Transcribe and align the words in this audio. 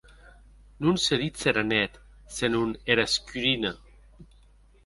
Non 0.85 0.95
se 1.03 1.19
ditz 1.23 1.43
era 1.51 1.63
net, 1.73 2.01
senon 2.39 2.73
era 2.95 3.07
escurina. 3.11 3.75